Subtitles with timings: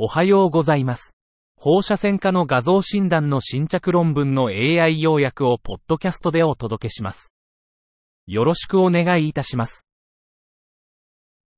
[0.00, 1.16] おはようございます。
[1.56, 7.32] 放射線科の画像診断の新着論文の AI 要約をポッドキャストでお届けします。
[8.28, 9.88] よろしくお願いいたします。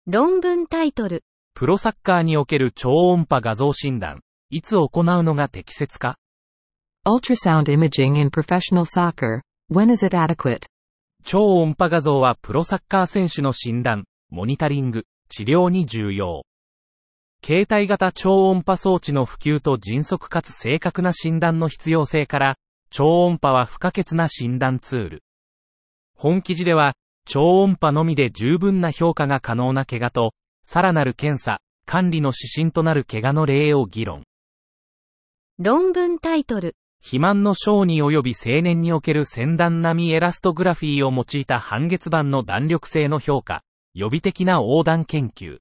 [0.07, 1.23] 論文タイトル、
[1.53, 6.17] プロサッカーにおける超音波画像診断、いつ行うのが適切か
[7.07, 9.43] ？Ultrasound imaging in professional soccer.
[9.71, 10.61] When is it adequate?
[11.25, 16.45] 超音波画像はプロサッカー選手の診断、モニタリング、治療に重要。
[17.43, 22.57] 携帯型超音波装置の普及と迅速かつ正確な診断の必要性から、
[22.91, 25.23] 超音波は不可欠な診断ツール。
[26.15, 26.95] 本記事では、
[27.25, 34.25] 超音波のみで十分な評価が可能な怪我と、さらなる検査、管理の指針となる怪我の例を議論。
[35.59, 43.63] 論文タイトル、肥満の小児及び青年における先端並みエラストグラフィーを用いた半月板の弾力性の評価、
[43.95, 45.59] 予備的な横断研究。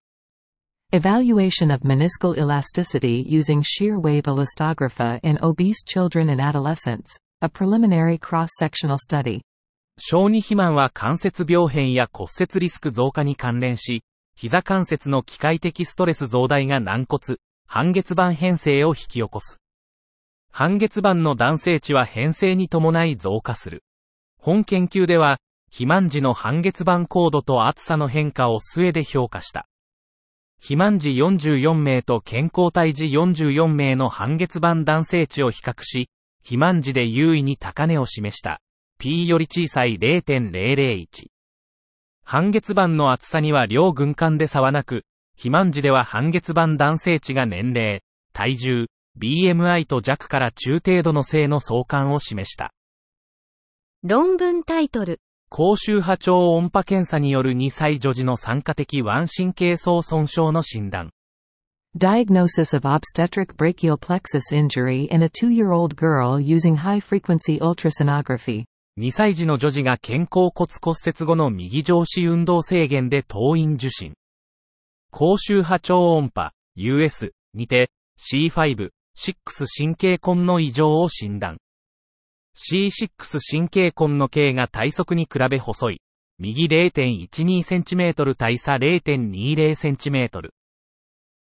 [0.91, 7.15] Evaluation of meniscal elasticity using shear wave elastographa in obese children and adolescents.
[7.43, 9.41] A preliminary cross-sectional study.
[9.99, 14.03] 小児肥満は関節病変や骨折リスク増加に関連し、
[14.35, 19.59] 膝関節の機械的ストレス増大が軟骨、半月板変性を引き起こす。
[20.51, 23.83] 半月板の男性値は変性に伴い増加する。
[24.39, 29.67] 本研究では、肥満時の半月板高度と厚さの変化を末で評価した。
[30.59, 38.61] 肥満時44名と健康体時44名の半月板男性値を比較し、肥満時で優位に高値を示した。
[38.99, 41.07] P より小さい0.001。
[42.23, 48.01] 半月板の厚さには両軍艦で差はなく、肥満時では半月板男性値が年齢、
[48.33, 52.73] 体重、BMI と弱から中程度の性の相関を示した。
[54.03, 55.21] 論文タイトル、
[55.51, 61.09] 高周波超音波検査による2歳女児の酸化的腕神経層損傷の診断。
[61.97, 68.65] Diagnosis of obstetric brachial plexus injury in a two-year-old girl using high-frequency ultrasonography.
[68.99, 74.13] 2歳児の女児が肩甲骨骨折後の右上肢運動制限で当院受診。
[75.09, 81.57] 高周波超音波、US にて C5、6神経根の異常を診断。
[82.59, 86.01] C6 神経根の径が体側に比べ細い。
[86.39, 90.49] 右 0.12cm 対差 0.20cm。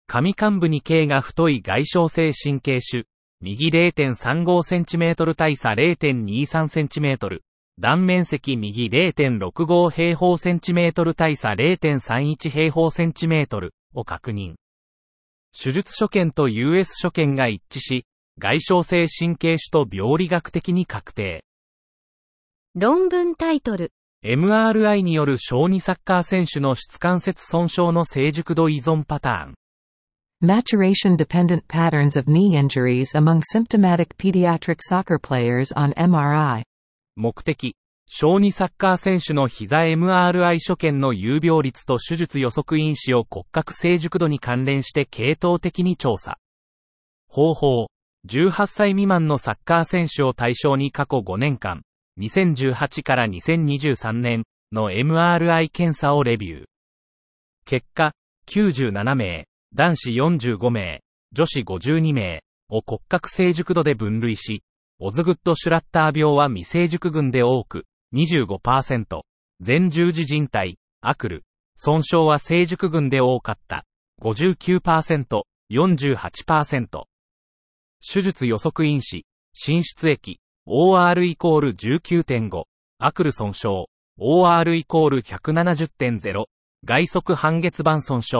[0.06, 3.04] 上幹部に径が太い外傷性神経種。
[3.40, 7.40] 右 0.35cm 対差 0.23cm。
[7.78, 14.54] 断面積右0.65平方センチメートル対差0.31平方センチメートルを確認。
[15.56, 18.06] 手術所見と US 所見が一致し、
[18.38, 21.44] 外傷性神経種と病理学的に確定。
[22.74, 23.92] 論文タイトル、
[24.24, 29.54] MRI による小児サッカー選手の質関節損傷の成熟度依存パターン。
[30.42, 36.62] Maturation-dependent patterns of knee injuries among symptomatic pediatric soccer players on MRI.
[37.16, 37.76] 目的。
[38.06, 46.38] 小児サッカー選手の膝 MRI 所見の有病率と手術予測因子を骨格成熟度に関連して系統的に調査。
[47.28, 47.88] 方法。
[48.26, 51.82] 18歳未満のサッカー選手を対象に過去5年間、
[52.18, 56.64] 2018から2023年の MRI 検査をレビュー。
[57.66, 58.12] 結果、
[58.48, 61.00] 97名、男子45名、
[61.32, 64.62] 女子52名を骨格成熟度で分類し、
[65.00, 67.84] オズグッド・シュラッター病は未成熟群で多く、
[68.14, 69.20] 25%、
[69.66, 71.44] 前十字靭帯、アクル、
[71.76, 73.84] 損傷は成熟群で多かった、
[74.22, 77.04] 59%、48%。
[78.06, 82.64] 手術予測因子、進出液、OR イコール19.5、
[82.98, 83.86] アクル損傷、
[84.18, 86.44] OR イコール170.0、
[86.84, 88.36] 外側半月板損傷、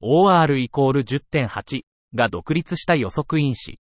[0.00, 1.82] OR イコール10.8
[2.14, 3.80] が独立した予測因子。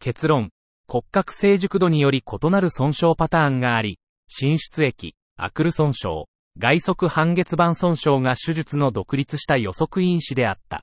[0.00, 0.50] 結論、
[0.88, 6.24] 骨格成熟度により異なる損傷パターンがあり、進出液、アクル損傷、
[6.58, 10.82] 外側半月板損傷が手術の独立した予測因子であった。